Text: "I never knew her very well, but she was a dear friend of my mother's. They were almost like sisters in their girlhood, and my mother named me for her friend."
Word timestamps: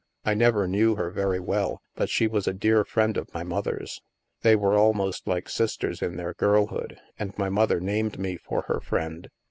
"I 0.25 0.33
never 0.33 0.67
knew 0.67 0.95
her 0.95 1.11
very 1.11 1.39
well, 1.39 1.79
but 1.93 2.09
she 2.09 2.25
was 2.25 2.47
a 2.47 2.55
dear 2.55 2.83
friend 2.83 3.17
of 3.17 3.31
my 3.35 3.43
mother's. 3.43 4.01
They 4.41 4.55
were 4.55 4.75
almost 4.75 5.27
like 5.27 5.47
sisters 5.47 6.01
in 6.01 6.17
their 6.17 6.33
girlhood, 6.33 6.97
and 7.19 7.37
my 7.37 7.49
mother 7.49 7.79
named 7.79 8.17
me 8.17 8.37
for 8.37 8.63
her 8.63 8.79
friend." 8.79 9.29